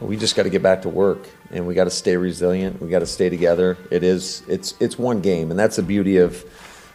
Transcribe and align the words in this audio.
we 0.00 0.16
just 0.16 0.36
got 0.36 0.42
to 0.42 0.50
get 0.50 0.62
back 0.62 0.82
to 0.82 0.88
work 0.88 1.26
and 1.50 1.66
we 1.66 1.74
got 1.74 1.84
to 1.84 1.90
stay 1.90 2.16
resilient. 2.16 2.80
We 2.80 2.88
got 2.88 2.98
to 3.00 3.06
stay 3.06 3.28
together. 3.28 3.76
It 3.90 4.02
is 4.02 4.42
it's 4.48 4.74
it's 4.80 4.98
one 4.98 5.20
game, 5.20 5.50
and 5.50 5.58
that's 5.58 5.76
the 5.76 5.82
beauty 5.82 6.18
of 6.18 6.44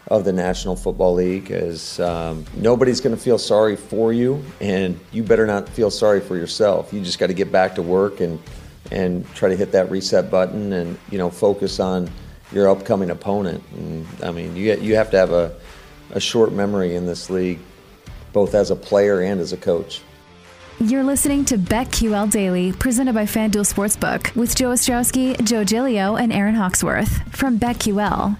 of 0.08 0.24
the 0.24 0.32
National 0.32 0.76
Football 0.76 1.14
League 1.14 1.50
is 1.50 2.00
um, 2.00 2.44
nobody's 2.56 3.00
going 3.00 3.14
to 3.14 3.22
feel 3.22 3.38
sorry 3.38 3.76
for 3.76 4.12
you, 4.12 4.44
and 4.60 4.98
you 5.12 5.22
better 5.22 5.46
not 5.46 5.68
feel 5.68 5.90
sorry 5.90 6.20
for 6.20 6.36
yourself. 6.36 6.92
You 6.92 7.00
just 7.00 7.18
got 7.18 7.28
to 7.28 7.34
get 7.34 7.50
back 7.52 7.74
to 7.76 7.82
work 7.82 8.20
and 8.20 8.40
and 8.90 9.26
try 9.34 9.48
to 9.48 9.56
hit 9.56 9.72
that 9.72 9.90
reset 9.90 10.30
button, 10.30 10.72
and 10.72 10.98
you 11.10 11.18
know 11.18 11.30
focus 11.30 11.80
on 11.80 12.10
your 12.52 12.68
upcoming 12.68 13.10
opponent. 13.10 13.62
And 13.74 14.06
I 14.22 14.30
mean, 14.30 14.54
you 14.56 14.74
you 14.74 14.96
have 14.96 15.10
to 15.10 15.16
have 15.16 15.32
a 15.32 15.54
a 16.12 16.20
short 16.20 16.52
memory 16.52 16.94
in 16.94 17.06
this 17.06 17.30
league, 17.30 17.58
both 18.32 18.54
as 18.54 18.70
a 18.70 18.76
player 18.76 19.20
and 19.20 19.40
as 19.40 19.52
a 19.52 19.56
coach. 19.56 20.02
You're 20.82 21.04
listening 21.04 21.44
to 21.44 21.56
BetQL 21.56 22.28
Daily, 22.28 22.72
presented 22.72 23.14
by 23.14 23.22
FanDuel 23.22 23.72
Sportsbook, 23.72 24.34
with 24.34 24.56
Joe 24.56 24.70
Ostrowski, 24.70 25.40
Joe 25.44 25.62
Gilio, 25.62 26.20
and 26.20 26.32
Aaron 26.32 26.56
Hawksworth 26.56 27.22
from 27.36 27.56
BetQL. 27.56 28.36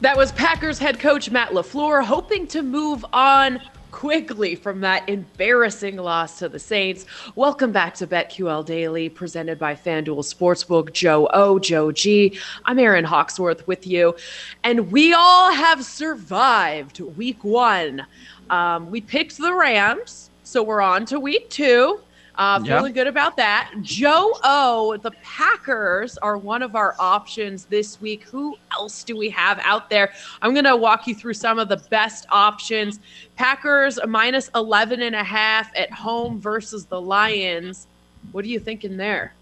That 0.00 0.16
was 0.16 0.32
Packers 0.32 0.80
head 0.80 0.98
coach 0.98 1.30
Matt 1.30 1.50
LaFleur 1.50 2.04
hoping 2.04 2.48
to 2.48 2.62
move 2.62 3.06
on 3.12 3.60
quickly 3.92 4.56
from 4.56 4.80
that 4.80 5.08
embarrassing 5.08 5.96
loss 5.96 6.40
to 6.40 6.48
the 6.48 6.58
Saints. 6.58 7.06
Welcome 7.36 7.70
back 7.70 7.94
to 7.94 8.06
BetQL 8.08 8.66
Daily, 8.66 9.08
presented 9.08 9.60
by 9.60 9.76
FanDuel 9.76 10.24
Sportsbook. 10.24 10.92
Joe 10.92 11.28
O, 11.32 11.60
Joe 11.60 11.92
G. 11.92 12.36
I'm 12.64 12.80
Aaron 12.80 13.04
Hawksworth 13.04 13.64
with 13.68 13.86
you. 13.86 14.16
And 14.64 14.90
we 14.90 15.12
all 15.12 15.52
have 15.52 15.84
survived 15.84 16.98
week 16.98 17.44
one. 17.44 18.06
Um, 18.50 18.90
we 18.90 19.00
picked 19.00 19.38
the 19.38 19.54
Rams, 19.54 20.30
so 20.42 20.62
we're 20.62 20.82
on 20.82 21.06
to 21.06 21.18
week 21.18 21.48
two. 21.48 22.00
Uh, 22.36 22.58
feeling 22.64 22.92
good 22.94 23.06
about 23.06 23.36
that. 23.36 23.70
Joe 23.82 24.32
O, 24.44 24.96
the 25.02 25.10
Packers 25.22 26.16
are 26.18 26.38
one 26.38 26.62
of 26.62 26.74
our 26.74 26.94
options 26.98 27.66
this 27.66 28.00
week. 28.00 28.24
Who 28.24 28.56
else 28.72 29.04
do 29.04 29.16
we 29.16 29.28
have 29.30 29.60
out 29.62 29.90
there? 29.90 30.12
I'm 30.40 30.54
going 30.54 30.64
to 30.64 30.76
walk 30.76 31.06
you 31.06 31.14
through 31.14 31.34
some 31.34 31.58
of 31.58 31.68
the 31.68 31.76
best 31.90 32.26
options. 32.30 32.98
Packers 33.36 33.98
minus 34.08 34.50
11 34.54 35.02
and 35.02 35.14
a 35.14 35.22
half 35.22 35.70
at 35.76 35.92
home 35.92 36.40
versus 36.40 36.86
the 36.86 37.00
Lions. 37.00 37.86
What 38.32 38.44
are 38.44 38.48
you 38.48 38.60
thinking 38.60 38.96
there? 38.96 39.34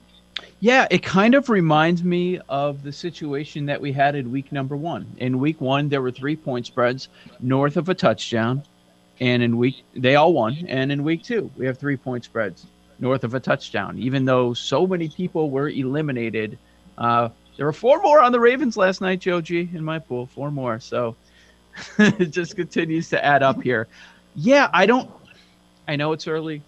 Yeah, 0.61 0.89
it 0.91 1.03
kind 1.03 1.35
of 1.35 1.49
reminds 1.49 2.03
me 2.03 2.41
of 2.49 2.83
the 2.83 2.93
situation 2.93 3.65
that 3.67 3.81
we 3.81 3.93
had 3.93 4.17
in 4.17 4.33
week 4.33 4.51
number 4.51 4.77
one. 4.77 5.07
In 5.19 5.39
week 5.39 5.61
one, 5.61 5.89
there 5.89 6.03
were 6.03 6.11
three 6.11 6.37
point 6.37 6.67
spreads 6.67 7.09
north 7.41 7.77
of 7.77 7.89
a 7.89 7.95
touchdown. 7.95 8.65
And 9.21 9.43
in 9.43 9.57
week, 9.57 9.83
they 9.95 10.15
all 10.15 10.33
won. 10.33 10.67
And 10.69 10.93
in 10.93 11.03
week 11.03 11.23
two, 11.23 11.51
we 11.57 11.67
have 11.67 11.79
three 11.79 11.97
point 11.97 12.25
spreads 12.25 12.67
north 13.01 13.25
of 13.25 13.35
a 13.35 13.41
touchdown, 13.41 13.99
even 13.99 14.25
though 14.25 14.55
so 14.55 14.87
many 14.87 15.09
people 15.09 15.51
were 15.51 15.69
eliminated. 15.69 16.59
Uh, 16.97 17.29
there 17.57 17.67
were 17.67 17.73
four 17.73 18.01
more 18.03 18.21
on 18.21 18.33
the 18.33 18.41
Ravens 18.41 18.77
last 18.77 19.01
night, 19.01 19.21
Joe 19.21 19.41
G, 19.41 19.69
in 19.73 19.85
my 19.85 19.99
pool. 19.99 20.27
Four 20.27 20.51
more. 20.51 20.81
So 20.81 21.17
it 21.99 22.27
just 22.27 22.57
continues 22.57 23.09
to 23.11 23.25
add 23.25 23.43
up 23.43 23.63
here. 23.63 23.89
Yeah, 24.35 24.69
I 24.73 24.87
don't, 24.87 25.11
I 25.87 25.97
know 25.97 26.13
it's 26.13 26.29
early. 26.29 26.63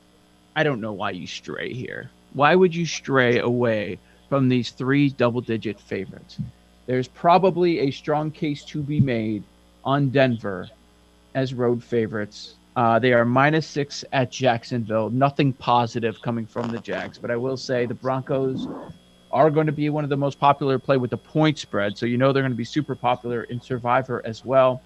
I 0.57 0.63
don't 0.63 0.81
know 0.81 0.93
why 0.93 1.11
you 1.13 1.27
stray 1.27 1.73
here. 1.73 2.11
Why 2.33 2.55
would 2.55 2.75
you 2.75 2.87
stray 2.87 3.39
away 3.39 3.99
from 4.29 4.49
these 4.49 4.71
three 4.71 5.11
double 5.11 5.41
digit 5.41 5.81
favorites? 5.81 6.39
There's 6.87 7.09
probably 7.09 7.81
a 7.81 7.91
strong 7.91 8.31
case 8.31 8.65
to 8.67 8.83
be 8.83 9.01
made 9.01 9.45
on 9.85 10.11
Denver 10.11 10.69
as 11.35 11.55
road 11.55 11.83
favorites 11.83 12.57
uh, 12.77 12.99
they 12.99 13.13
are 13.13 13.25
minus 13.25 13.67
six 13.67 14.05
at 14.13 14.31
Jacksonville. 14.31 15.11
Nothing 15.11 15.53
positive 15.53 16.23
coming 16.23 16.47
from 16.47 16.71
the 16.71 16.79
Jags, 16.79 17.19
but 17.19 17.31
I 17.31 17.37
will 17.37 17.57
say 17.57 17.85
the 17.85 17.95
Broncos 17.95 18.69
are 19.33 19.51
going 19.51 19.67
to 19.67 19.73
be 19.73 19.91
one 19.91 20.05
of 20.05 20.11
the 20.11 20.17
most 20.17 20.39
popular 20.39 20.79
play 20.79 20.97
with 20.97 21.11
the 21.11 21.17
point 21.17 21.59
spread. 21.59 21.99
So 21.99 22.07
you 22.07 22.17
know 22.17 22.33
they're 22.33 22.43
going 22.43 22.53
to 22.53 22.57
be 22.57 22.65
super 22.65 22.95
popular 22.95 23.45
in 23.45 23.61
Survivor 23.61 24.23
as 24.25 24.45
well. 24.45 24.83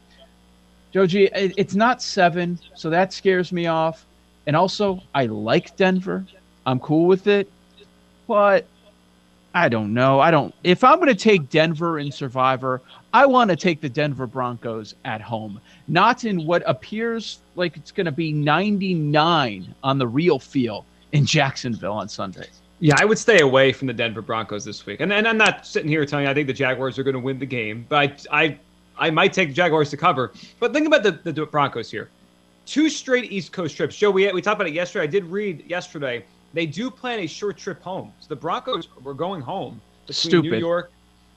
Joe 0.93 1.07
G, 1.07 1.29
it's 1.35 1.75
not 1.75 2.01
seven, 2.03 2.59
so 2.75 2.89
that 2.91 3.13
scares 3.13 3.53
me 3.53 3.67
off. 3.67 4.07
And 4.47 4.55
also, 4.55 5.01
I 5.15 5.27
like 5.27 5.77
Denver. 5.77 6.25
I'm 6.67 6.79
cool 6.81 7.07
with 7.07 7.27
it, 7.27 7.51
but 8.27 8.67
I 9.55 9.69
don't 9.69 9.95
know. 9.95 10.19
I 10.19 10.33
don't. 10.33 10.53
If 10.65 10.83
I'm 10.83 10.97
going 10.97 11.09
to 11.09 11.15
take 11.15 11.49
Denver 11.49 12.01
in 12.01 12.11
Survivor, 12.11 12.83
I 13.13 13.25
want 13.25 13.51
to 13.51 13.57
take 13.57 13.81
the 13.81 13.89
Denver 13.89 14.27
Broncos 14.27 14.97
at 15.05 15.21
home, 15.21 15.61
not 15.87 16.25
in 16.25 16.45
what 16.45 16.65
appears 16.67 17.39
like 17.55 17.77
it's 17.77 17.93
going 17.93 18.07
to 18.07 18.13
be 18.13 18.33
99 18.33 19.73
on 19.85 19.99
the 19.99 20.09
real 20.09 20.41
feel 20.41 20.85
in 21.13 21.25
Jacksonville 21.25 21.93
on 21.93 22.09
Sunday. 22.09 22.49
Yeah, 22.81 22.97
I 22.99 23.05
would 23.05 23.19
stay 23.19 23.41
away 23.41 23.73
from 23.73 23.87
the 23.87 23.93
Denver 23.93 24.21
Broncos 24.21 24.65
this 24.65 24.85
week. 24.85 25.01
And, 25.01 25.13
and 25.13 25.29
I'm 25.29 25.39
not 25.39 25.65
sitting 25.65 25.89
here 25.89 26.05
telling 26.05 26.25
you 26.25 26.31
I 26.31 26.35
think 26.35 26.49
the 26.49 26.53
Jaguars 26.53 26.99
are 26.99 27.05
going 27.05 27.15
to 27.15 27.21
win 27.21 27.39
the 27.39 27.47
game, 27.47 27.87
but 27.89 28.27
I, 28.33 28.45
I, 28.45 28.59
I 28.99 29.11
might 29.11 29.33
take 29.33 29.51
the 29.51 29.55
Jaguars 29.55 29.89
to 29.91 29.97
cover. 29.97 30.33
But 30.59 30.73
think 30.73 30.89
about 30.89 31.05
the, 31.05 31.13
the 31.33 31.47
Broncos 31.47 31.93
here. 31.93 32.11
Two 32.67 32.91
straight 32.91 33.31
East 33.31 33.53
Coast 33.53 33.77
trips. 33.77 33.97
Joe, 33.97 34.11
we, 34.11 34.31
we 34.33 34.43
talked 34.43 34.57
about 34.57 34.67
it 34.67 34.75
yesterday. 34.75 35.05
I 35.05 35.07
did 35.07 35.25
read 35.27 35.65
yesterday. 35.69 36.25
They 36.55 36.67
do 36.67 36.91
plan 36.91 37.19
a 37.19 37.27
short 37.27 37.59
trip 37.59 37.83
home. 37.83 38.13
So 38.21 38.29
the 38.29 38.37
Broncos 38.37 38.89
were 39.03 39.13
going 39.13 39.43
home 39.43 39.81
between 40.07 40.31
Stupid. 40.31 40.53
New 40.53 40.59
York 40.59 40.91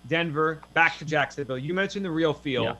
Denver, 0.08 0.62
back 0.74 0.98
to 1.00 1.06
Jacksonville. 1.06 1.58
You 1.58 1.74
mentioned 1.74 2.06
the 2.06 2.12
real 2.12 2.34
feel. 2.34 2.64
Yeah. 2.64 2.76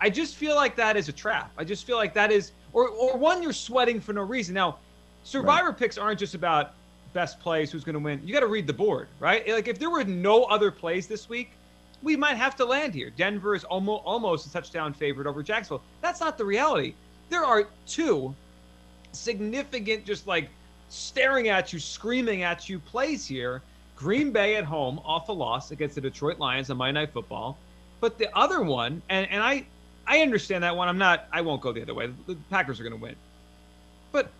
I 0.00 0.10
just 0.10 0.34
feel 0.34 0.56
like 0.56 0.76
that 0.76 0.96
is 0.96 1.08
a 1.08 1.12
trap. 1.12 1.52
I 1.56 1.64
just 1.64 1.86
feel 1.86 1.96
like 1.96 2.14
that 2.14 2.32
is, 2.32 2.52
or, 2.72 2.88
or 2.88 3.16
one 3.16 3.42
you're 3.42 3.52
sweating 3.52 4.00
for 4.00 4.12
no 4.12 4.22
reason. 4.22 4.54
Now, 4.54 4.78
survivor 5.22 5.68
right. 5.68 5.78
picks 5.78 5.96
aren't 5.96 6.18
just 6.18 6.34
about 6.34 6.72
best 7.12 7.38
plays, 7.38 7.70
who's 7.70 7.84
going 7.84 7.94
to 7.94 8.00
win. 8.00 8.20
You 8.24 8.32
got 8.32 8.40
to 8.40 8.48
read 8.48 8.66
the 8.66 8.72
board, 8.72 9.08
right? 9.20 9.48
Like 9.48 9.68
if 9.68 9.78
there 9.78 9.90
were 9.90 10.04
no 10.04 10.44
other 10.44 10.70
plays 10.70 11.06
this 11.06 11.28
week, 11.28 11.52
we 12.02 12.16
might 12.16 12.36
have 12.36 12.56
to 12.56 12.64
land 12.64 12.92
here. 12.92 13.10
Denver 13.10 13.54
is 13.54 13.64
almost 13.64 14.02
almost 14.04 14.46
a 14.46 14.52
touchdown 14.52 14.92
favorite 14.92 15.26
over 15.26 15.42
Jacksonville. 15.42 15.82
That's 16.02 16.20
not 16.20 16.36
the 16.36 16.44
reality. 16.44 16.94
There 17.30 17.44
are 17.44 17.68
two 17.86 18.34
significant, 19.12 20.04
just 20.04 20.26
like 20.26 20.50
staring 20.94 21.48
at 21.48 21.72
you, 21.72 21.78
screaming 21.78 22.42
at 22.42 22.68
you 22.68 22.78
plays 22.78 23.26
here 23.26 23.62
Green 23.96 24.32
Bay 24.32 24.56
at 24.56 24.64
home 24.64 25.00
off 25.04 25.28
a 25.28 25.32
loss 25.32 25.70
against 25.70 25.94
the 25.94 26.00
Detroit 26.00 26.38
Lions 26.38 26.70
on 26.70 26.76
Monday 26.76 27.00
Night 27.00 27.12
Football. 27.12 27.56
But 28.00 28.18
the 28.18 28.34
other 28.36 28.62
one, 28.62 29.02
and, 29.08 29.28
and 29.30 29.42
I 29.42 29.66
I 30.06 30.20
understand 30.20 30.62
that 30.64 30.76
one. 30.76 30.88
I'm 30.88 30.98
not 30.98 31.26
I 31.32 31.40
won't 31.40 31.60
go 31.60 31.72
the 31.72 31.82
other 31.82 31.94
way. 31.94 32.10
The 32.26 32.36
Packers 32.50 32.80
are 32.80 32.84
gonna 32.84 32.96
win. 32.96 33.16
But 34.12 34.30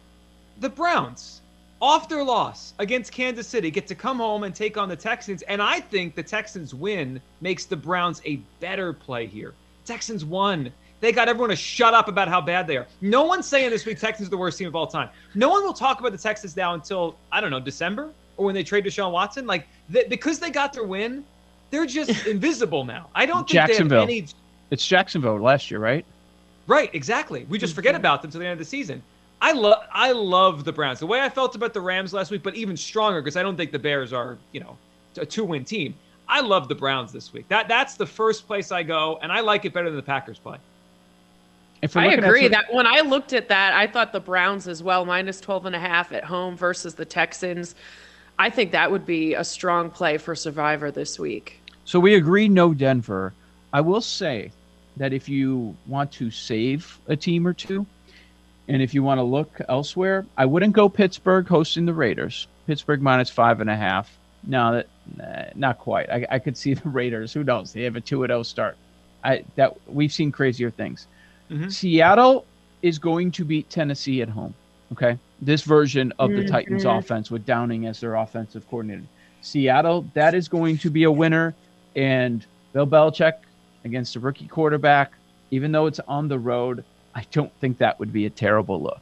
the 0.61 0.69
Browns, 0.69 1.41
off 1.81 2.09
their 2.09 2.23
loss 2.23 2.75
against 2.79 3.13
Kansas 3.13 3.47
City, 3.47 3.71
get 3.71 3.87
to 3.89 3.95
come 3.95 4.19
home 4.19 4.45
and 4.45 4.55
take 4.55 4.77
on 4.77 4.89
the 4.89 4.97
Texans. 4.97 5.43
And 5.43 5.63
I 5.63 5.81
think 5.81 6.15
the 6.15 6.23
Texans 6.23 6.75
win 6.75 7.21
makes 7.41 7.65
the 7.65 7.77
Browns 7.77 8.21
a 8.25 8.37
better 8.61 8.93
play 8.93 9.27
here. 9.27 9.55
Texans 9.85 10.25
won. 10.25 10.73
They 11.05 11.13
got 11.13 11.29
everyone 11.29 11.51
to 11.51 11.57
shut 11.57 11.93
up 11.93 12.09
about 12.09 12.29
how 12.29 12.41
bad 12.41 12.67
they 12.67 12.79
are. 12.79 12.87
No 13.03 13.25
one's 13.25 13.47
saying 13.47 13.69
this 13.69 13.85
week 13.85 14.01
Texans 14.01 14.29
are 14.29 14.31
the 14.31 14.39
worst 14.39 14.59
team 14.59 14.69
of 14.69 14.75
all 14.75 14.87
time. 14.87 15.11
No 15.35 15.51
one 15.51 15.63
will 15.63 15.75
talk 15.75 16.01
about 16.01 16.13
the 16.13 16.19
Texans 16.19 16.57
now 16.57 16.73
until, 16.73 17.17
I 17.31 17.43
don't 17.43 17.51
know, 17.51 17.61
December 17.61 18.11
or 18.39 18.47
when 18.47 18.55
they 18.55 18.65
trade 18.65 18.87
Deshaun 18.87 19.13
Watson, 19.13 19.47
like 19.47 19.69
they, 19.89 20.05
because 20.05 20.39
they 20.39 20.51
got 20.51 20.73
their 20.73 20.85
win, 20.85 21.23
they're 21.71 21.85
just 21.85 22.27
invisible 22.27 22.85
now. 22.87 23.09
I 23.15 23.27
don't 23.27 23.41
think 23.41 23.51
Jacksonville. 23.51 24.07
They 24.07 24.15
have 24.17 24.25
any... 24.25 24.35
It's 24.71 24.87
Jacksonville 24.87 25.39
last 25.39 25.71
year, 25.71 25.79
right? 25.79 26.05
Right, 26.67 26.89
exactly. 26.95 27.45
We 27.51 27.59
just 27.59 27.75
forget 27.75 27.95
about 27.95 28.23
them 28.23 28.31
till 28.31 28.41
the 28.41 28.47
end 28.47 28.55
of 28.55 28.59
the 28.59 28.65
season. 28.65 29.03
I 29.43 29.53
love 29.53 29.85
I 29.93 30.13
love 30.13 30.65
the 30.65 30.73
Browns. 30.73 31.01
The 31.01 31.07
way 31.07 31.21
I 31.21 31.29
felt 31.29 31.55
about 31.55 31.75
the 31.75 31.81
Rams 31.83 32.15
last 32.15 32.31
week, 32.31 32.43
but 32.43 32.55
even 32.55 32.79
stronger 32.79 33.21
because 33.21 33.37
I 33.37 33.43
don't 33.43 33.57
think 33.57 33.73
the 33.73 33.79
Bears 33.79 34.15
are, 34.15 34.39
you 34.53 34.61
know, 34.61 34.79
a 35.19 35.27
two-win 35.27 35.67
team. 35.67 35.95
I 36.27 36.41
love 36.41 36.69
the 36.69 36.75
Browns 36.75 37.13
this 37.13 37.31
week. 37.35 37.47
That 37.49 37.69
that's 37.69 37.97
the 37.97 38.07
first 38.07 38.47
place 38.47 38.73
I 38.73 38.83
go, 38.83 39.19
and 39.21 39.31
I 39.31 39.41
like 39.41 39.67
it 39.67 39.75
better 39.75 39.91
than 39.91 39.97
the 39.97 40.03
Packers 40.03 40.39
play. 40.39 40.57
I 41.95 42.13
agree 42.15 42.49
that 42.49 42.73
when 42.73 42.87
I 42.87 43.01
looked 43.01 43.33
at 43.33 43.49
that, 43.49 43.75
I 43.75 43.87
thought 43.87 44.13
the 44.13 44.21
Browns 44.21 44.69
as 44.69 44.83
well, 44.83 45.05
minus 45.05 45.41
12 45.41 45.67
and 45.67 45.77
a 45.77 45.79
half 45.79 46.13
at 46.13 46.25
home 46.25 46.57
versus 46.57 46.95
the 46.95 47.05
Texans. 47.05 47.75
I 48.39 48.51
think 48.51 48.73
that 48.73 48.91
would 48.91 49.07
be 49.07 49.35
a 49.35 49.45
strong 49.45 49.91
play 49.91 50.19
for 50.19 50.35
Survivor 50.35 50.91
this 50.91 51.19
week. 51.19 51.61
So 51.85 52.01
we 52.01 52.15
agree 52.15 52.49
no 52.49 52.75
Denver. 52.75 53.33
I 53.73 53.81
will 53.81 54.01
say 54.01 54.51
that 54.97 55.13
if 55.13 55.29
you 55.29 55.77
want 55.87 56.11
to 56.13 56.31
save 56.31 56.99
a 57.09 57.17
team 57.17 57.47
or 57.47 57.53
two, 57.53 57.87
and 58.69 58.81
if 58.81 58.95
you 58.95 59.03
want 59.03 59.19
to 59.19 59.23
look 59.23 59.61
elsewhere, 59.69 60.25
I 60.37 60.47
wouldn't 60.47 60.73
go 60.73 60.89
Pittsburgh 60.89 61.47
hosting 61.47 61.85
the 61.85 61.93
Raiders. 61.93 62.47
Pittsburgh 62.67 63.03
minus 63.03 63.29
five 63.29 63.61
and 63.61 63.69
a 63.69 63.77
half. 63.77 64.17
No, 64.43 64.73
that 64.73 64.87
nah, 65.17 65.45
not 65.55 65.79
quite. 65.79 66.09
I, 66.11 66.27
I 66.31 66.39
could 66.39 66.57
see 66.57 66.75
the 66.75 66.89
Raiders. 66.89 67.33
Who 67.33 67.45
knows? 67.45 67.73
They 67.73 67.83
have 67.83 67.97
a 67.97 68.01
two 68.01 68.23
and 68.23 68.31
zero 68.31 68.41
oh 68.41 68.43
start. 68.43 68.77
I 69.23 69.45
that 69.57 69.77
we've 69.87 70.13
seen 70.13 70.33
crazier 70.33 70.71
things. 70.71 71.07
Mm-hmm. 71.51 71.69
Seattle 71.69 72.47
is 72.83 72.99
going 72.99 73.31
to 73.33 73.45
beat 73.45 73.69
Tennessee 73.71 74.23
at 74.23 74.29
home. 74.29 74.55
Okay, 74.93 75.19
this 75.41 75.63
version 75.63 76.13
of 76.19 76.31
the 76.31 76.39
mm-hmm. 76.39 76.53
Titans 76.53 76.85
offense 76.85 77.31
with 77.31 77.45
Downing 77.47 77.87
as 77.87 78.01
their 78.01 78.15
offensive 78.15 78.69
coordinator. 78.69 79.05
Seattle, 79.41 80.07
that 80.15 80.35
is 80.35 80.49
going 80.49 80.79
to 80.79 80.91
be 80.91 81.05
a 81.05 81.11
winner. 81.11 81.55
And 81.97 82.45
Bill 82.73 82.87
Belichick 82.87 83.35
against 83.85 84.17
a 84.17 84.21
rookie 84.21 84.47
quarterback, 84.47 85.13
even 85.51 85.73
though 85.73 85.87
it's 85.87 86.01
on 86.01 86.29
the 86.29 86.39
road, 86.39 86.85
I 87.15 87.25
don't 87.33 87.53
think 87.61 87.79
that 87.79 87.99
would 87.99 88.13
be 88.13 88.27
a 88.27 88.31
terrible 88.31 88.81
look. 88.81 89.01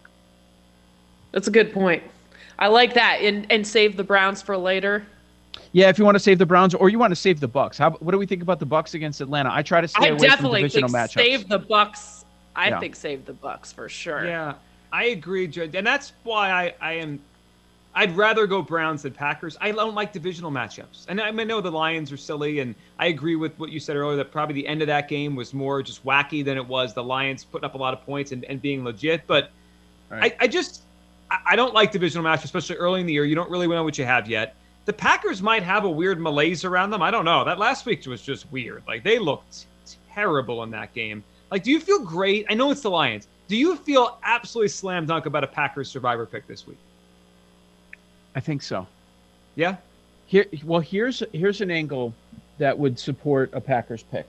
That's 1.32 1.48
a 1.48 1.50
good 1.50 1.72
point. 1.72 2.02
I 2.58 2.68
like 2.68 2.94
that, 2.94 3.20
and 3.20 3.50
and 3.50 3.66
save 3.66 3.96
the 3.96 4.04
Browns 4.04 4.42
for 4.42 4.56
later. 4.56 5.04
Yeah, 5.72 5.88
if 5.88 5.98
you 5.98 6.04
want 6.04 6.14
to 6.14 6.20
save 6.20 6.38
the 6.38 6.46
Browns 6.46 6.74
or 6.74 6.90
you 6.90 6.98
want 6.98 7.10
to 7.10 7.16
save 7.16 7.40
the 7.40 7.48
Bucks. 7.48 7.78
How 7.78 7.90
what 7.90 8.12
do 8.12 8.18
we 8.18 8.26
think 8.26 8.42
about 8.42 8.58
the 8.60 8.66
Bucks 8.66 8.94
against 8.94 9.20
Atlanta? 9.20 9.50
I 9.52 9.62
try 9.62 9.80
to 9.80 9.88
stay 9.88 10.04
I 10.04 10.08
away 10.08 10.18
from 10.18 10.28
definitely 10.28 10.62
divisional 10.62 10.88
think 10.90 11.10
matchups. 11.10 11.14
save 11.14 11.48
the 11.48 11.58
Bucks. 11.58 12.21
I 12.54 12.68
Yeah. 12.68 12.80
think 12.80 12.96
save 12.96 13.24
the 13.24 13.32
Bucks 13.32 13.72
for 13.72 13.88
sure. 13.88 14.24
Yeah, 14.26 14.54
I 14.92 15.04
agree, 15.06 15.46
Joe. 15.46 15.68
and 15.72 15.86
that's 15.86 16.12
why 16.24 16.50
I, 16.50 16.74
I 16.80 16.92
am. 16.94 17.20
I'd 17.94 18.16
rather 18.16 18.46
go 18.46 18.62
Browns 18.62 19.02
than 19.02 19.12
Packers. 19.12 19.56
I 19.60 19.70
don't 19.70 19.94
like 19.94 20.12
divisional 20.14 20.50
matchups, 20.50 21.04
and 21.08 21.20
I, 21.20 21.30
mean, 21.30 21.40
I 21.40 21.44
know 21.44 21.60
the 21.60 21.70
Lions 21.70 22.10
are 22.10 22.16
silly, 22.16 22.60
and 22.60 22.74
I 22.98 23.06
agree 23.08 23.36
with 23.36 23.58
what 23.58 23.70
you 23.70 23.78
said 23.80 23.96
earlier 23.96 24.16
that 24.16 24.32
probably 24.32 24.54
the 24.54 24.66
end 24.66 24.80
of 24.80 24.86
that 24.88 25.08
game 25.08 25.36
was 25.36 25.52
more 25.52 25.82
just 25.82 26.02
wacky 26.04 26.42
than 26.42 26.56
it 26.56 26.66
was 26.66 26.94
the 26.94 27.04
Lions 27.04 27.44
putting 27.44 27.66
up 27.66 27.74
a 27.74 27.78
lot 27.78 27.92
of 27.92 28.02
points 28.06 28.32
and, 28.32 28.44
and 28.46 28.62
being 28.62 28.82
legit. 28.84 29.26
But 29.26 29.50
Right. 30.08 30.34
I, 30.40 30.44
I 30.44 30.46
just 30.48 30.82
I, 31.30 31.38
I 31.48 31.56
don't 31.56 31.72
like 31.74 31.90
divisional 31.92 32.24
matchups, 32.24 32.44
especially 32.44 32.76
early 32.76 33.00
in 33.00 33.06
the 33.06 33.12
year. 33.14 33.24
You 33.26 33.34
don't 33.34 33.50
really 33.50 33.66
know 33.66 33.82
what 33.84 33.96
you 33.98 34.04
have 34.04 34.28
yet. 34.28 34.56
The 34.84 34.92
Packers 34.92 35.40
might 35.42 35.62
have 35.62 35.84
a 35.84 35.90
weird 35.90 36.20
malaise 36.20 36.64
around 36.64 36.90
them. 36.90 37.00
I 37.02 37.10
don't 37.10 37.24
know. 37.24 37.44
That 37.44 37.58
last 37.58 37.86
week 37.86 38.04
was 38.06 38.20
just 38.20 38.50
weird. 38.52 38.82
Like 38.88 39.04
they 39.04 39.18
looked 39.18 39.66
terrible 40.14 40.62
in 40.64 40.70
that 40.72 40.92
game. 40.94 41.22
Like, 41.52 41.64
do 41.64 41.70
you 41.70 41.80
feel 41.80 41.98
great? 42.02 42.46
I 42.48 42.54
know 42.54 42.70
it's 42.70 42.80
the 42.80 42.90
Lions. 42.90 43.28
Do 43.46 43.58
you 43.58 43.76
feel 43.76 44.18
absolutely 44.24 44.68
slam 44.68 45.04
dunk 45.04 45.26
about 45.26 45.44
a 45.44 45.46
Packers 45.46 45.90
survivor 45.90 46.24
pick 46.24 46.46
this 46.46 46.66
week? 46.66 46.78
I 48.34 48.40
think 48.40 48.62
so. 48.62 48.86
Yeah. 49.54 49.76
Here, 50.24 50.46
well, 50.64 50.80
here's 50.80 51.22
here's 51.34 51.60
an 51.60 51.70
angle 51.70 52.14
that 52.56 52.78
would 52.78 52.98
support 52.98 53.50
a 53.52 53.60
Packers 53.60 54.02
pick. 54.02 54.26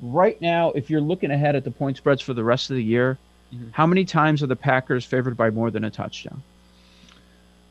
Right 0.00 0.40
now, 0.40 0.70
if 0.70 0.88
you're 0.88 1.02
looking 1.02 1.30
ahead 1.32 1.54
at 1.54 1.64
the 1.64 1.70
point 1.70 1.98
spreads 1.98 2.22
for 2.22 2.32
the 2.32 2.42
rest 2.42 2.70
of 2.70 2.76
the 2.76 2.82
year, 2.82 3.18
Mhm. 3.54 3.68
how 3.72 3.86
many 3.86 4.06
times 4.06 4.42
are 4.42 4.46
the 4.46 4.56
Packers 4.56 5.04
favored 5.04 5.36
by 5.36 5.50
more 5.50 5.70
than 5.70 5.84
a 5.84 5.90
touchdown? 5.90 6.42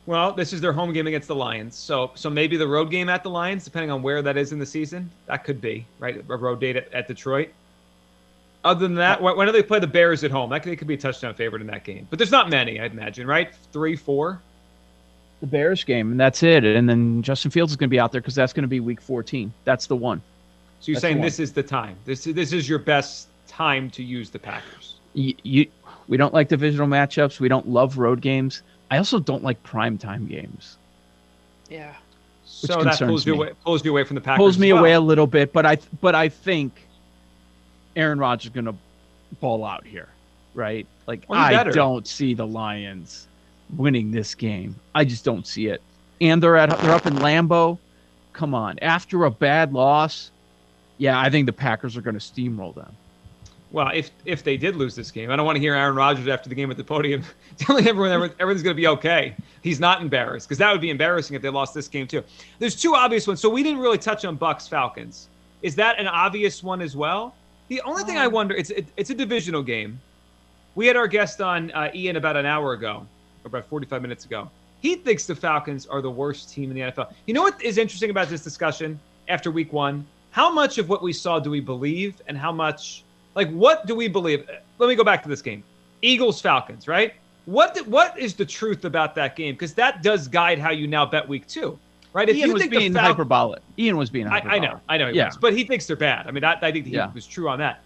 Well, 0.06 0.34
this 0.34 0.54
is 0.54 0.62
their 0.62 0.74
home 0.74 0.94
game 0.94 1.07
against 1.07 1.28
the 1.28 1.36
Lions, 1.36 1.75
so 1.75 2.12
so 2.13 2.30
maybe 2.30 2.57
the 2.57 2.68
road 2.68 2.92
game 2.92 3.10
at 3.10 3.24
the 3.24 3.31
Lions, 3.31 3.63
depending 3.63 3.89
on 3.89 4.04
where 4.04 4.22
that 4.22 4.38
is 4.38 4.51
in 4.51 4.60
the 4.60 4.68
season, 4.68 5.10
that 5.25 5.44
could 5.44 5.60
be 5.62 5.88
right. 5.98 6.24
A 6.30 6.38
road 6.38 6.60
date 6.60 6.75
at, 6.75 6.94
at 6.94 7.07
Detroit. 7.07 7.50
Other 8.63 8.80
than 8.80 8.95
that, 8.95 9.19
uh, 9.19 9.24
when, 9.24 9.38
when 9.38 9.48
do 9.48 9.51
they 9.54 9.63
play 9.63 9.80
the 9.80 9.88
Bears 9.88 10.24
at 10.24 10.31
home? 10.31 10.50
That 10.50 10.63
could, 10.63 10.71
they 10.71 10.75
could 10.75 10.88
be 10.88 10.94
a 10.94 10.98
touchdown 10.98 11.33
favorite 11.33 11.62
in 11.62 11.68
that 11.68 11.83
game, 11.83 12.07
but 12.10 12.18
there's 12.18 12.31
not 12.31 12.50
many, 12.50 12.80
I'd 12.80 12.94
imagine, 12.94 13.27
right? 13.27 13.54
Three, 13.71 13.95
four. 13.95 14.42
The 15.42 15.48
Bears 15.48 15.83
game, 15.83 16.12
and 16.12 16.19
that's 16.19 16.42
it. 16.44 16.63
And 16.63 16.88
then 16.88 17.21
Justin 17.21 17.51
Fields 17.51 17.74
is 17.74 17.75
going 17.75 17.89
to 17.89 17.94
be 17.94 18.00
out 18.00 18.13
there 18.13 18.21
because 18.21 18.36
that's 18.36 18.54
going 18.54 18.63
to 18.63 18.69
be 18.69 18.80
Week 18.80 19.01
14. 19.01 19.51
That's 19.65 19.88
the 19.88 19.95
one. 19.95 20.21
So 20.80 20.92
you're 20.92 20.95
That's 20.95 21.01
saying 21.01 21.21
this 21.21 21.39
is 21.39 21.51
the 21.51 21.63
time. 21.63 21.98
This 22.06 22.27
is 22.27 22.33
this 22.33 22.51
is 22.51 22.68
your 22.68 22.80
best 22.80 23.27
time 23.48 23.89
to 23.92 24.04
use 24.04 24.30
the 24.30 24.39
Packers. 24.39 24.95
You, 25.13 25.33
you, 25.44 25.68
we 26.07 26.18
don't 26.18 26.33
like 26.33 26.50
divisional 26.50 26.88
matchups. 26.88 27.39
We 27.39 27.48
don't 27.48 27.68
love 27.68 27.98
road 27.98 28.21
games. 28.21 28.63
I 28.92 28.98
also 28.98 29.19
don't 29.19 29.44
like 29.44 29.62
primetime 29.63 30.27
games. 30.27 30.77
Yeah. 31.69 31.94
So 32.45 32.68
that 32.68 32.83
concerns 32.83 33.10
pulls 33.10 33.25
you 33.25 33.33
me. 33.33 33.38
away, 33.39 33.51
pulls 33.63 33.86
you 33.86 33.92
away 33.92 34.04
from 34.04 34.15
the 34.15 34.21
Packers. 34.21 34.39
pulls 34.39 34.57
me 34.57 34.69
as 34.69 34.74
well. 34.74 34.81
away 34.81 34.94
a 34.94 35.00
little 35.00 35.27
bit, 35.27 35.54
but 35.54 35.65
I 35.65 35.77
but 36.01 36.15
I 36.15 36.30
think 36.30 36.74
Aaron 37.95 38.19
Rodgers 38.19 38.45
is 38.45 38.51
going 38.51 38.66
to 38.66 38.75
ball 39.40 39.66
out 39.66 39.86
here, 39.86 40.10
right? 40.54 40.86
Like 41.07 41.25
Well, 41.28 41.40
I 41.40 41.54
better. 41.54 41.72
don't 41.72 42.07
see 42.07 42.34
the 42.34 42.48
Lions 42.48 43.28
winning 43.75 44.12
this 44.12 44.36
game. 44.36 44.75
I 44.95 45.06
just 45.06 45.25
don't 45.25 45.45
see 45.48 45.68
it. 45.68 45.81
And 46.22 46.42
they're 46.42 46.57
at 46.57 46.69
they're 46.80 46.92
up 46.92 47.06
in 47.06 47.16
Lambeau. 47.16 47.78
Come 48.34 48.56
on, 48.56 48.80
after 48.80 49.25
a 49.25 49.31
bad 49.31 49.74
loss, 49.74 50.31
yeah, 50.98 51.19
I 51.19 51.30
think 51.30 51.45
the 51.45 51.54
Packers 51.54 51.95
are 51.98 52.01
going 52.01 52.18
to 52.18 52.22
steamroll 52.22 52.74
them. 52.74 52.92
Well, 53.72 53.90
if 53.94 54.12
if 54.25 54.44
they 54.44 54.56
did 54.56 54.75
lose 54.75 54.96
this 54.96 55.10
game, 55.12 55.31
I 55.31 55.36
don't 55.36 55.46
want 55.46 55.56
to 55.56 55.60
hear 55.60 55.74
Aaron 55.75 55.96
Rodgers 55.96 56.28
after 56.28 56.48
the 56.48 56.56
game 56.56 56.69
at 56.69 56.78
the 56.78 56.84
podium 56.84 57.24
telling 57.57 57.88
everyone 57.88 58.31
everything's 58.39 58.63
going 58.63 58.75
to 58.75 58.81
be 58.81 58.88
okay. 58.88 59.36
He's 59.62 59.80
not 59.80 60.01
embarrassed 60.01 60.48
because 60.48 60.60
that 60.60 60.72
would 60.72 60.81
be 60.81 60.92
embarrassing 60.92 61.36
if 61.36 61.42
they 61.42 61.50
lost 61.50 61.74
this 61.74 61.88
game 61.88 62.07
too. 62.07 62.24
There's 62.60 62.75
two 62.80 62.94
obvious 62.96 63.28
ones. 63.28 63.39
So 63.42 63.50
we 63.50 63.63
didn't 63.63 63.80
really 63.80 63.98
touch 63.98 64.25
on 64.25 64.36
Bucks 64.36 64.68
Falcons. 64.68 65.28
Is 65.63 65.75
that 65.75 65.98
an 66.00 66.07
obvious 66.07 66.62
one 66.62 66.81
as 66.81 66.96
well? 66.96 67.34
The 67.74 67.81
only 67.81 68.04
thing 68.04 68.20
I 68.20 68.28
wonder 68.28 68.54
it's 68.54 68.70
it, 68.70 68.86
it's 68.98 69.10
a 69.10 69.16
divisional 69.16 69.64
game. 69.64 70.00
We 70.75 70.86
had 70.86 70.96
our 70.96 71.08
guest 71.08 71.42
on 71.42 71.72
uh, 71.72 71.90
Ian 71.96 72.18
about 72.18 72.38
an 72.38 72.46
hour 72.46 72.74
ago, 72.74 73.08
or 73.44 73.48
about 73.48 73.66
45 73.66 74.00
minutes 74.00 74.25
ago. 74.25 74.48
He 74.80 74.94
thinks 74.94 75.25
the 75.25 75.34
Falcons 75.34 75.88
are 75.88 76.00
the 76.00 76.12
worst 76.12 76.54
team 76.54 76.70
in 76.70 76.75
the 76.75 76.81
NFL. 76.81 77.12
You 77.25 77.34
know 77.34 77.42
what 77.42 77.60
is 77.64 77.80
interesting 77.80 78.12
about 78.12 78.28
this 78.28 78.44
discussion 78.44 79.00
after 79.28 79.50
Week 79.50 79.74
One? 79.74 80.06
How 80.30 80.54
much 80.54 80.78
of 80.78 80.88
what 80.88 81.02
we 81.02 81.14
saw 81.14 81.40
do 81.40 81.50
we 81.50 81.62
believe, 81.62 82.22
and 82.28 82.38
how 82.38 82.52
much 82.52 83.06
like 83.34 83.50
what 83.50 83.88
do 83.88 83.96
we 83.96 84.08
believe? 84.08 84.48
Let 84.78 84.88
me 84.88 84.94
go 84.94 85.04
back 85.04 85.24
to 85.24 85.30
this 85.30 85.42
game. 85.42 85.64
Eagles 86.04 86.40
Falcons, 86.40 86.88
right? 86.88 87.16
What 87.46 87.75
what 87.88 88.20
is 88.20 88.36
the 88.36 88.46
truth 88.46 88.86
about 88.86 89.16
that 89.16 89.36
game? 89.36 89.56
Because 89.56 89.74
that 89.74 90.04
does 90.04 90.28
guide 90.28 90.60
how 90.60 90.70
you 90.70 90.86
now 90.86 91.08
bet 91.08 91.28
week 91.28 91.48
two, 91.48 91.80
right? 92.13 92.30
If 92.30 92.36
Ian 92.38 92.48
you 92.48 92.54
was 92.54 92.62
think 92.62 92.71
being 92.71 92.94
Fal- 92.94 93.04
hyperbolic. 93.04 93.62
Ian 93.77 93.98
was 93.98 94.10
being 94.10 94.27
I, 94.27 94.39
hyperbolic. 94.39 94.62
I 94.62 94.65
know, 94.65 94.80
I 94.89 94.98
know, 94.98 95.07
he 95.12 95.18
Yeah. 95.18 95.25
was, 95.27 95.38
but 95.38 95.54
he 95.54 95.63
thinks 95.63 95.86
they're 95.86 95.95
bad. 95.95 96.27
I 96.27 96.31
mean, 96.31 96.44
I, 96.44 96.54
I 96.62 96.71
think 96.71 96.86
he 96.86 96.94
Yeah. 96.94 97.12
was 97.13 97.25
true 97.25 97.50
on 97.50 97.60
that. 97.60 97.81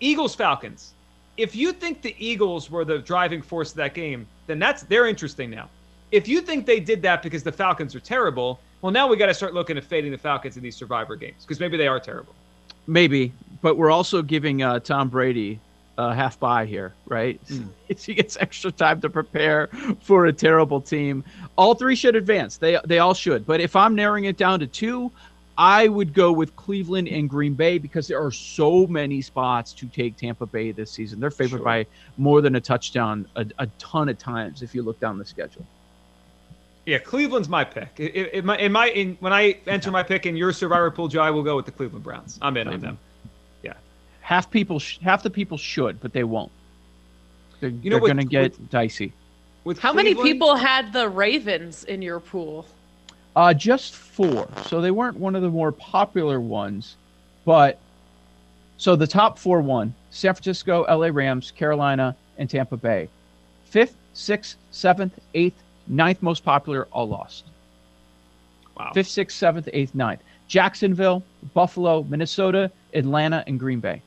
Eagles 0.00 0.34
Falcons. 0.34 0.92
If 1.36 1.54
you 1.54 1.72
think 1.72 2.02
the 2.02 2.14
Eagles 2.18 2.70
were 2.70 2.84
the 2.84 2.98
driving 2.98 3.40
force 3.40 3.70
of 3.70 3.76
that 3.76 3.94
game, 3.94 4.26
then 4.46 4.58
that's 4.58 4.82
they're 4.82 5.06
interesting 5.06 5.50
now. 5.50 5.68
If 6.10 6.28
you 6.28 6.40
think 6.42 6.66
they 6.66 6.80
did 6.80 7.00
that 7.02 7.22
because 7.22 7.42
the 7.42 7.52
Falcons 7.52 7.94
are 7.94 8.00
terrible, 8.00 8.60
well, 8.82 8.92
now 8.92 9.06
we 9.06 9.16
got 9.16 9.26
to 9.26 9.34
start 9.34 9.54
looking 9.54 9.76
at 9.78 9.84
fading 9.84 10.10
the 10.12 10.18
Falcons 10.18 10.56
in 10.56 10.62
these 10.62 10.76
Survivor 10.76 11.16
games 11.16 11.36
because 11.44 11.58
maybe 11.60 11.76
they 11.76 11.86
are 11.88 12.00
terrible. 12.00 12.34
Maybe, 12.86 13.32
but 13.62 13.76
we're 13.76 13.90
also 13.92 14.20
giving 14.22 14.62
uh, 14.62 14.80
Tom 14.80 15.08
Brady 15.08 15.58
a 16.10 16.14
half 16.14 16.38
by 16.40 16.66
here, 16.66 16.92
right? 17.06 17.40
Hmm. 17.48 17.64
he 17.88 18.14
gets 18.14 18.36
extra 18.38 18.70
time 18.72 19.00
to 19.02 19.10
prepare 19.10 19.68
for 20.00 20.26
a 20.26 20.32
terrible 20.32 20.80
team. 20.80 21.24
All 21.56 21.74
three 21.74 21.94
should 21.96 22.16
advance. 22.16 22.56
They 22.56 22.78
they 22.84 22.98
all 22.98 23.14
should. 23.14 23.46
But 23.46 23.60
if 23.60 23.76
I'm 23.76 23.94
narrowing 23.94 24.24
it 24.24 24.36
down 24.36 24.60
to 24.60 24.66
two, 24.66 25.10
I 25.58 25.86
would 25.88 26.14
go 26.14 26.32
with 26.32 26.56
Cleveland 26.56 27.08
and 27.08 27.28
Green 27.28 27.54
Bay 27.54 27.76
because 27.78 28.08
there 28.08 28.22
are 28.24 28.30
so 28.30 28.86
many 28.86 29.20
spots 29.20 29.72
to 29.74 29.86
take 29.86 30.16
Tampa 30.16 30.46
Bay 30.46 30.72
this 30.72 30.90
season. 30.90 31.20
They're 31.20 31.30
favored 31.30 31.58
Sure. 31.58 31.64
by 31.64 31.86
more 32.16 32.40
than 32.40 32.56
a 32.56 32.60
touchdown 32.60 33.26
a, 33.36 33.46
a 33.58 33.66
ton 33.78 34.08
of 34.08 34.18
times 34.18 34.62
if 34.62 34.74
you 34.74 34.82
look 34.82 34.98
down 34.98 35.18
the 35.18 35.24
schedule. 35.26 35.66
Yeah, 36.86 36.98
Cleveland's 36.98 37.48
my 37.48 37.64
pick. 37.64 37.90
I- 38.00 38.02
I- 38.02 38.30
In 38.38 38.46
my, 38.46 38.56
in 38.58 38.72
my 38.72 38.86
in, 38.88 39.16
when 39.20 39.32
I 39.32 39.56
enter 39.66 39.90
my 39.90 40.02
pick 40.02 40.26
in 40.26 40.36
your 40.36 40.52
Survivor 40.52 40.90
pool, 40.90 41.06
Joe, 41.08 41.20
I 41.22 41.30
will 41.30 41.44
go 41.44 41.54
with 41.54 41.66
the 41.66 41.70
Cleveland 41.72 42.02
Browns. 42.04 42.38
I'm 42.42 42.56
in 42.56 42.66
on 42.66 42.80
them. 42.80 42.98
Half 44.22 44.50
people, 44.50 44.78
sh- 44.78 44.98
half 45.02 45.22
the 45.22 45.30
people 45.30 45.58
should, 45.58 46.00
but 46.00 46.12
they 46.12 46.24
won't. 46.24 46.50
They're, 47.60 47.70
know 47.70 47.90
they're 47.90 48.00
going 48.00 48.16
to 48.16 48.24
get 48.24 48.70
dicey. 48.70 49.12
With 49.64 49.78
How 49.78 49.92
many 49.92 50.14
people 50.14 50.56
had 50.56 50.92
the 50.92 51.08
Ravens 51.08 51.84
in 51.84 52.02
your 52.02 52.18
pool? 52.18 52.66
Uh, 53.36 53.54
just 53.54 53.94
four. 53.94 54.48
So 54.66 54.80
they 54.80 54.90
weren't 54.90 55.16
one 55.16 55.36
of 55.36 55.42
the 55.42 55.48
more 55.48 55.70
popular 55.70 56.40
ones, 56.40 56.96
but 57.44 57.78
so 58.76 58.96
the 58.96 59.06
top 59.06 59.38
four 59.38 59.60
won: 59.60 59.94
San 60.10 60.34
Francisco, 60.34 60.82
LA 60.88 61.08
Rams, 61.12 61.52
Carolina, 61.52 62.16
and 62.38 62.50
Tampa 62.50 62.76
Bay. 62.76 63.08
Fifth, 63.64 63.96
sixth, 64.12 64.56
seventh, 64.70 65.18
eighth, 65.34 65.62
ninth 65.86 66.20
most 66.20 66.44
popular 66.44 66.88
all 66.92 67.08
lost. 67.08 67.44
Wow. 68.76 68.90
Fifth, 68.92 69.08
sixth, 69.08 69.36
seventh, 69.38 69.68
eighth, 69.72 69.94
ninth. 69.94 70.20
Jacksonville, 70.48 71.22
Buffalo, 71.54 72.02
Minnesota, 72.02 72.70
Atlanta, 72.92 73.44
and 73.46 73.58
Green 73.58 73.80
Bay. 73.80 74.02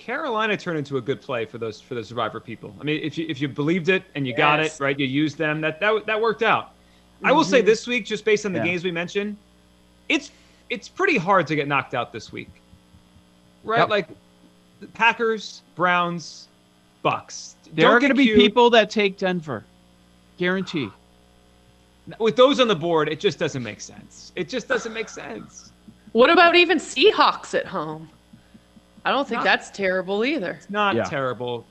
Carolina 0.00 0.56
turned 0.56 0.78
into 0.78 0.96
a 0.96 1.00
good 1.00 1.20
play 1.20 1.44
for 1.44 1.58
those 1.58 1.78
for 1.78 1.94
the 1.94 2.02
Survivor 2.02 2.40
people. 2.40 2.74
I 2.80 2.84
mean, 2.84 3.00
if 3.02 3.18
you 3.18 3.26
if 3.28 3.38
you 3.38 3.48
believed 3.48 3.90
it 3.90 4.02
and 4.14 4.26
you 4.26 4.34
got 4.34 4.58
it 4.58 4.74
right, 4.80 4.98
you 4.98 5.06
used 5.06 5.36
them. 5.36 5.60
That 5.60 5.78
that 5.80 6.06
that 6.06 6.20
worked 6.20 6.42
out. 6.42 6.72
I 7.22 7.32
will 7.32 7.44
say 7.44 7.58
mm-hmm. 7.58 7.66
this 7.66 7.86
week, 7.86 8.06
just 8.06 8.24
based 8.24 8.46
on 8.46 8.54
the 8.54 8.60
Yeah. 8.60 8.64
games 8.64 8.82
we 8.82 8.90
mentioned, 8.90 9.36
it's 10.08 10.32
it's 10.70 10.88
pretty 10.88 11.18
hard 11.18 11.46
to 11.48 11.54
get 11.54 11.68
knocked 11.68 11.94
out 11.94 12.14
this 12.14 12.32
week, 12.32 12.48
right? 13.62 13.80
Yep. 13.80 13.90
Like 13.90 14.08
the 14.80 14.86
Packers, 14.86 15.60
Browns, 15.74 16.48
Bucks. 17.02 17.56
There 17.74 17.84
Don't 17.84 17.96
are 17.96 18.00
going 18.00 18.08
to 18.08 18.16
be 18.16 18.34
people 18.34 18.70
that 18.70 18.88
take 18.88 19.18
Denver, 19.18 19.64
guarantee. 20.38 20.88
with 22.18 22.36
those 22.36 22.58
on 22.58 22.68
the 22.68 22.74
board. 22.74 23.10
It 23.10 23.20
just 23.20 23.38
doesn't 23.38 23.62
make 23.62 23.82
sense. 23.82 24.32
It 24.34 24.48
just 24.48 24.66
doesn't 24.66 24.94
make 24.94 25.10
sense. 25.10 25.72
What 26.12 26.30
about 26.30 26.56
even 26.56 26.78
Seahawks 26.78 27.54
at 27.54 27.66
home? 27.66 28.08
I 29.04 29.10
don't 29.10 29.26
think 29.26 29.38
Not- 29.38 29.44
that's 29.44 29.70
terrible 29.70 30.24
either. 30.24 30.52
It's 30.52 30.70
not 30.70 30.94
Yeah. 30.94 31.04
terrible. 31.04 31.64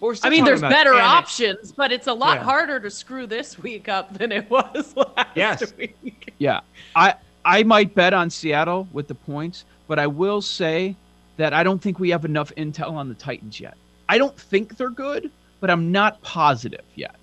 But 0.00 0.06
we're 0.06 0.14
still 0.16 0.26
I 0.28 0.30
mean, 0.30 0.44
there's 0.44 0.60
better 0.60 0.94
Annex. 0.94 1.06
options, 1.06 1.72
but 1.72 1.92
it's 1.92 2.08
a 2.08 2.12
lot 2.12 2.38
Yeah. 2.38 2.44
harder 2.44 2.80
to 2.80 2.90
screw 2.90 3.26
this 3.26 3.58
week 3.58 3.88
up 3.88 4.12
than 4.18 4.32
it 4.32 4.50
was 4.50 4.94
last 5.16 5.28
Yes. 5.36 5.74
week. 5.76 6.32
Yeah, 6.38 6.60
I 6.96 7.14
I 7.44 7.62
might 7.64 7.94
bet 7.94 8.12
on 8.14 8.30
Seattle 8.30 8.86
with 8.92 9.08
the 9.08 9.14
points, 9.14 9.64
but 9.88 9.98
I 9.98 10.06
will 10.06 10.40
say 10.42 10.94
that 11.36 11.52
I 11.52 11.62
don't 11.62 11.80
think 11.80 11.98
we 11.98 12.10
have 12.10 12.24
enough 12.24 12.52
intel 12.56 12.92
on 12.92 13.08
the 13.08 13.14
Titans 13.14 13.58
yet. 13.60 13.76
I 14.08 14.18
don't 14.18 14.36
think 14.36 14.76
they're 14.76 14.90
good, 14.90 15.30
but 15.60 15.70
I'm 15.70 15.90
not 15.90 16.20
positive 16.22 16.84
yet. 16.94 17.14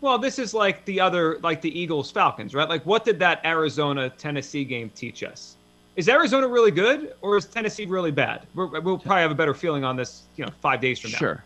Well, 0.00 0.16
this 0.18 0.38
is 0.38 0.54
like 0.54 0.82
the 0.86 0.98
other, 1.00 1.38
like 1.42 1.60
the 1.60 1.78
Eagles 1.78 2.10
Falcons, 2.10 2.54
right? 2.54 2.68
Like, 2.68 2.86
what 2.86 3.04
did 3.04 3.18
that 3.18 3.44
Arizona 3.44 4.08
Tennessee 4.08 4.64
game 4.64 4.90
teach 4.94 5.22
us? 5.22 5.56
Is 5.96 6.08
Arizona 6.08 6.46
really 6.48 6.70
good, 6.70 7.14
or 7.20 7.36
is 7.36 7.46
Tennessee 7.46 7.86
really 7.86 8.10
bad? 8.10 8.46
We're, 8.54 8.66
we'll 8.80 8.98
probably 8.98 9.22
have 9.22 9.30
a 9.30 9.34
better 9.34 9.54
feeling 9.54 9.84
on 9.84 9.96
this, 9.96 10.22
you 10.36 10.44
know, 10.44 10.52
five 10.60 10.80
days 10.80 10.98
from 11.00 11.10
now. 11.10 11.18
Sure, 11.18 11.44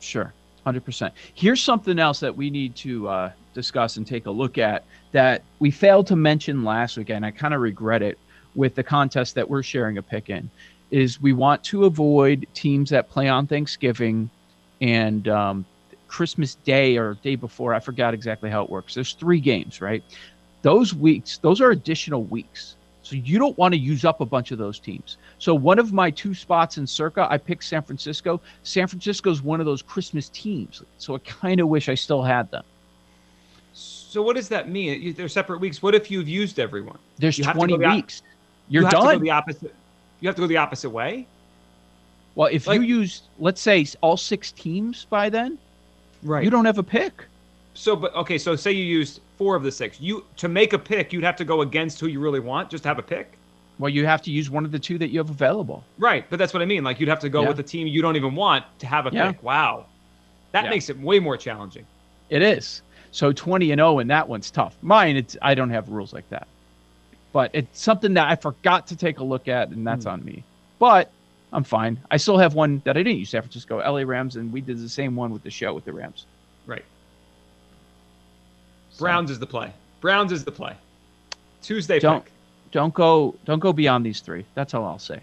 sure, 0.00 0.34
Hundred 0.64 0.84
percent. 0.84 1.14
Here's 1.34 1.62
something 1.62 1.98
else 1.98 2.20
that 2.20 2.36
we 2.36 2.50
need 2.50 2.76
to 2.76 3.08
uh, 3.08 3.32
discuss 3.54 3.96
and 3.96 4.06
take 4.06 4.26
a 4.26 4.30
look 4.30 4.58
at 4.58 4.84
that 5.12 5.42
we 5.58 5.70
failed 5.70 6.06
to 6.08 6.16
mention 6.16 6.64
last 6.64 6.96
week, 6.96 7.10
and 7.10 7.24
I 7.24 7.30
kind 7.30 7.54
of 7.54 7.60
regret 7.60 8.02
it 8.02 8.18
with 8.54 8.74
the 8.74 8.82
contest 8.82 9.34
that 9.36 9.48
we're 9.48 9.62
sharing 9.62 9.98
a 9.98 10.02
pick 10.02 10.28
in. 10.28 10.50
Is 10.90 11.20
we 11.20 11.32
want 11.32 11.64
to 11.64 11.84
avoid 11.84 12.46
teams 12.54 12.90
that 12.90 13.08
play 13.08 13.28
on 13.28 13.46
Thanksgiving 13.46 14.30
and 14.80 15.28
um, 15.28 15.64
Christmas 16.08 16.56
Day 16.56 16.96
or 16.96 17.14
day 17.22 17.36
before. 17.36 17.74
I 17.74 17.80
forgot 17.80 18.14
exactly 18.14 18.50
how 18.50 18.64
it 18.64 18.70
works. 18.70 18.94
There's 18.94 19.12
three 19.14 19.40
games, 19.40 19.80
right? 19.80 20.02
Those 20.62 20.94
weeks, 20.94 21.38
those 21.38 21.60
are 21.60 21.70
additional 21.70 22.24
weeks. 22.24 22.74
So 23.08 23.16
you 23.16 23.38
don't 23.38 23.56
want 23.56 23.72
to 23.72 23.78
use 23.80 24.04
up 24.04 24.20
a 24.20 24.26
bunch 24.26 24.50
of 24.50 24.58
those 24.58 24.78
teams. 24.78 25.16
So 25.38 25.54
one 25.54 25.78
of 25.78 25.94
my 25.94 26.10
two 26.10 26.34
spots 26.34 26.76
in 26.76 26.86
Circa, 26.86 27.26
I 27.30 27.38
picked 27.38 27.64
San 27.64 27.80
Francisco. 27.80 28.38
San 28.64 28.86
Francisco 28.86 29.30
is 29.30 29.40
one 29.40 29.60
of 29.60 29.64
those 29.66 29.80
Christmas 29.80 30.28
teams. 30.28 30.82
So 30.98 31.14
I 31.14 31.18
kind 31.20 31.58
of 31.58 31.68
wish 31.68 31.88
I 31.88 31.94
still 31.94 32.22
had 32.22 32.50
them. 32.50 32.64
So 33.72 34.20
what 34.20 34.36
does 34.36 34.50
that 34.50 34.68
mean? 34.68 35.14
They're 35.14 35.26
separate 35.28 35.58
weeks. 35.58 35.82
What 35.82 35.94
if 35.94 36.10
you've 36.10 36.28
used 36.28 36.58
everyone? 36.58 36.98
There's 37.16 37.38
You 37.38 37.44
have 37.44 37.54
to 37.54 37.60
20 37.60 37.78
go 37.78 37.78
the 37.88 37.94
weeks. 37.96 38.20
You're 38.68 38.82
you 38.82 38.86
have 38.88 38.94
To 38.96 39.00
done. 39.06 39.16
go 39.16 39.24
the 39.24 39.30
opposite. 39.30 39.74
You 40.20 40.28
have 40.28 40.34
to 40.36 40.42
go 40.42 40.46
the 40.46 40.58
opposite 40.58 40.90
way. 40.90 41.26
well, 42.34 42.50
if 42.52 42.66
like- 42.66 42.78
you 42.82 42.86
use, 42.86 43.22
let's 43.38 43.62
say, 43.62 43.86
all 44.02 44.18
six 44.18 44.52
teams 44.52 45.06
by 45.08 45.30
then, 45.30 45.56
Right. 46.22 46.44
you 46.44 46.50
don't 46.50 46.66
have 46.66 46.76
a 46.76 46.82
pick. 46.82 47.24
So, 47.72 47.96
but 47.96 48.14
okay. 48.16 48.36
So, 48.36 48.54
say 48.54 48.72
you 48.72 48.84
used 48.84 49.20
four 49.38 49.54
of 49.56 49.62
the 49.62 49.72
six. 49.72 50.00
You 50.00 50.24
to 50.36 50.48
make 50.48 50.72
a 50.72 50.78
pick, 50.78 51.12
you'd 51.12 51.24
have 51.24 51.36
to 51.36 51.44
go 51.44 51.62
against 51.62 52.00
who 52.00 52.08
you 52.08 52.20
really 52.20 52.40
want, 52.40 52.68
just 52.68 52.82
to 52.82 52.88
have 52.88 52.98
a 52.98 53.02
pick. 53.02 53.38
Well, 53.78 53.88
you 53.88 54.04
have 54.06 54.22
to 54.22 54.30
use 54.30 54.50
one 54.50 54.64
of 54.64 54.72
the 54.72 54.78
two 54.78 54.98
that 54.98 55.10
you 55.10 55.18
have 55.18 55.30
available. 55.30 55.84
Right. 55.98 56.28
But 56.28 56.38
that's 56.38 56.52
what 56.52 56.62
I 56.62 56.66
mean. 56.66 56.82
Like 56.82 56.98
you'd 56.98 57.08
have 57.08 57.20
to 57.20 57.28
go 57.28 57.42
Yeah. 57.42 57.48
with 57.48 57.56
the 57.56 57.62
team 57.62 57.86
you 57.86 58.02
don't 58.02 58.16
even 58.16 58.34
want 58.34 58.64
to 58.80 58.86
have 58.86 59.06
a 59.06 59.10
Yeah. 59.12 59.30
pick. 59.32 59.42
Wow. 59.42 59.86
That 60.52 60.64
Yeah. 60.64 60.70
makes 60.70 60.90
it 60.90 60.98
way 60.98 61.20
more 61.20 61.36
challenging. 61.36 61.86
It 62.28 62.42
is. 62.42 62.82
So 63.12 63.32
20 63.32 63.70
and 63.70 63.78
0 63.78 64.00
and 64.00 64.10
that 64.10 64.28
one's 64.28 64.50
tough. 64.50 64.76
Mine 64.82 65.16
it's 65.16 65.36
I 65.40 65.54
don't 65.54 65.70
have 65.70 65.88
rules 65.88 66.12
like 66.12 66.28
that. 66.30 66.48
But 67.32 67.50
it's 67.52 67.80
something 67.80 68.14
that 68.14 68.28
I 68.28 68.34
forgot 68.34 68.88
to 68.88 68.96
take 68.96 69.20
a 69.20 69.24
look 69.24 69.46
at 69.46 69.68
and 69.68 69.86
that's 69.86 70.04
hmm. 70.04 70.10
on 70.10 70.24
me. 70.24 70.42
But 70.80 71.12
I'm 71.52 71.64
fine. 71.64 72.00
I 72.10 72.16
still 72.16 72.38
have 72.38 72.54
one 72.54 72.82
that 72.84 72.96
I 72.96 73.02
didn't 73.02 73.18
use 73.18 73.30
San 73.30 73.42
Francisco, 73.42 73.78
LA 73.78 74.02
Rams 74.02 74.34
and 74.34 74.52
we 74.52 74.60
did 74.60 74.82
the 74.82 74.88
same 74.88 75.14
one 75.14 75.32
with 75.32 75.44
the 75.44 75.50
show 75.50 75.72
with 75.72 75.84
the 75.84 75.92
Rams. 75.92 76.26
Right. 76.66 76.84
So 78.98 79.04
Browns 79.04 79.30
is 79.30 79.38
the 79.38 79.46
play. 79.46 79.72
Browns 80.00 80.32
is 80.32 80.44
the 80.44 80.50
play. 80.50 80.74
Tuesday 81.62 82.00
Don't- 82.00 82.24
pick. 82.24 82.32
don't 82.72 82.92
go 82.92 83.34
don't 83.44 83.60
go 83.60 83.72
beyond 83.72 84.04
these 84.04 84.18
3. 84.20 84.44
That's 84.54 84.74
all 84.74 84.84
I'll 84.84 84.98
say. 84.98 85.20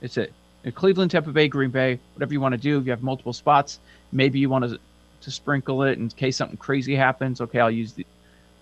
It's 0.00 0.16
it. 0.16 0.32
Cleveland, 0.74 1.10
Tampa 1.10 1.30
Bay, 1.30 1.46
Green 1.46 1.70
Bay, 1.70 1.98
whatever 2.14 2.32
you 2.32 2.40
want 2.40 2.52
to 2.52 2.58
do. 2.58 2.78
If 2.78 2.86
you 2.86 2.90
have 2.90 3.02
multiple 3.02 3.32
spots, 3.34 3.78
maybe 4.12 4.38
you 4.38 4.48
want 4.48 4.64
to 4.64 4.78
to 5.20 5.30
sprinkle 5.30 5.82
it 5.82 5.98
in 5.98 6.08
case 6.08 6.36
something 6.36 6.56
crazy 6.56 6.94
happens. 6.96 7.40
Okay, 7.42 7.60
I'll 7.60 7.70
use 7.70 7.92
the 7.92 8.06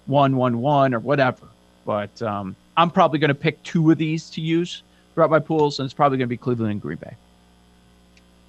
one, 0.06 0.36
one, 0.36 0.60
one, 0.60 0.94
or 0.94 0.98
whatever. 0.98 1.46
But 1.86 2.20
um, 2.22 2.56
I'm 2.76 2.90
probably 2.90 3.18
going 3.20 3.28
to 3.28 3.34
pick 3.34 3.62
two 3.62 3.90
of 3.90 3.98
these 3.98 4.30
to 4.30 4.40
use 4.40 4.82
throughout 5.14 5.30
my 5.30 5.38
pools, 5.38 5.78
and 5.78 5.84
it's 5.86 5.94
probably 5.94 6.18
going 6.18 6.26
to 6.26 6.30
be 6.32 6.36
Cleveland 6.36 6.72
and 6.72 6.80
Green 6.82 6.98
Bay. 6.98 7.14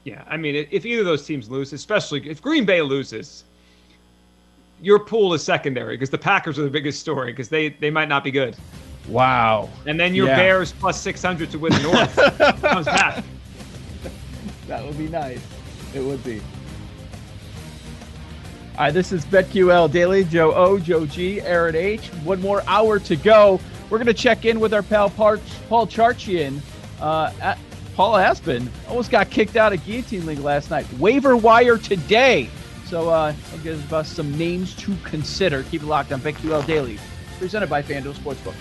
Yeah, 0.04 0.24
I 0.28 0.36
mean, 0.38 0.56
if 0.56 0.68
if 0.72 0.86
either 0.86 1.02
of 1.02 1.06
those 1.08 1.26
teams 1.26 1.50
lose, 1.50 1.72
especially 1.74 2.28
if 2.30 2.42
Green 2.42 2.66
Bay 2.66 2.82
loses, 2.82 3.44
your 4.82 5.00
pool 5.00 5.34
is 5.34 5.44
secondary 5.44 5.96
because 5.96 6.10
the 6.10 6.18
Packers 6.18 6.60
are 6.60 6.64
the 6.64 6.70
biggest 6.70 7.00
story 7.00 7.32
because 7.32 7.50
they 7.50 7.70
they 7.70 7.90
might 7.90 8.10
not 8.10 8.24
be 8.24 8.32
good, 8.32 8.56
Wow, 9.10 9.70
and 9.86 10.00
then 10.00 10.14
your 10.16 10.28
Yeah. 10.28 10.36
Bears 10.38 10.72
plus 10.74 11.00
six 11.00 11.22
hundred 11.22 11.52
to 11.52 11.60
win 11.60 11.74
the 11.74 11.82
North 11.84 12.62
comes 12.62 12.86
back. 12.86 13.24
that 14.68 14.84
would 14.86 14.98
be 14.98 15.08
nice. 15.08 15.40
It 15.94 16.02
would 16.04 16.24
be. 16.24 16.42
All 18.78 18.82
right, 18.86 18.94
this 18.94 19.14
is 19.14 19.24
BetQL 19.26 19.90
Daily. 19.92 20.26
Joe 20.26 20.54
O, 20.54 20.78
Joe 20.78 21.06
G, 21.06 21.40
Aaron 21.42 21.76
H. 21.76 22.08
One 22.26 22.42
more 22.42 22.62
hour 22.68 23.00
to 23.00 23.16
go. 23.16 23.60
We're 23.90 24.00
going 24.00 24.08
to 24.08 24.14
check 24.14 24.44
in 24.46 24.60
with 24.60 24.74
our 24.74 24.84
pal 24.84 25.10
Par- 25.12 25.40
Paul 25.70 25.88
Charchian. 25.88 26.60
Uh, 27.00 27.32
at, 27.42 27.58
Paul 27.96 28.18
Aspen 28.18 28.70
almost 28.90 29.12
got 29.12 29.30
kicked 29.30 29.56
out 29.56 29.72
of 29.72 29.86
Guillotine 29.86 30.26
League 30.26 30.40
last 30.40 30.70
night. 30.72 30.92
Waiver 30.94 31.38
wire 31.38 31.78
today. 31.78 32.50
So 32.86 33.10
uh, 33.10 33.34
I'll 33.52 33.58
give 33.60 33.94
us 33.94 34.10
some 34.10 34.38
names 34.38 34.76
to 34.76 34.96
consider. 35.04 35.64
Keep 35.64 35.84
it 35.84 35.88
locked 35.88 36.12
on 36.12 36.22
BetQL 36.22 36.66
Daily, 36.68 37.00
presented 37.40 37.70
by 37.70 37.82
FanDuel 37.82 38.14
Sportsbook. 38.14 38.54